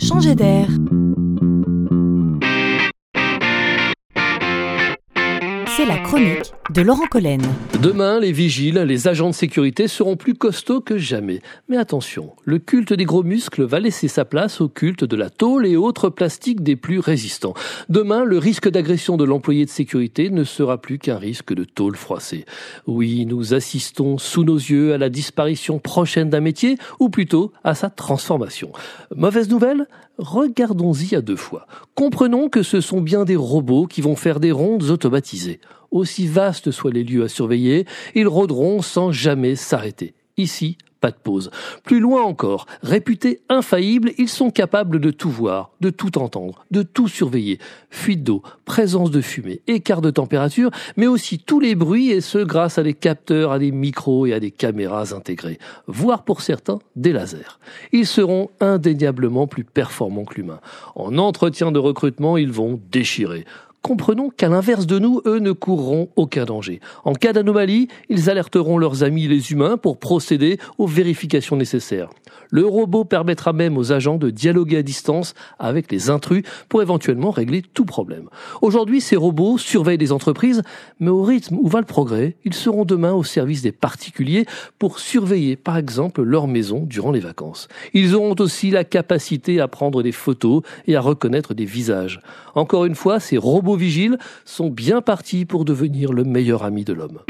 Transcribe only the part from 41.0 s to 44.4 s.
pas de pause. Plus loin encore, réputés infaillibles, ils